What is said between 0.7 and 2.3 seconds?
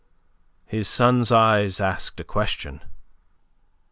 son's eyes asked a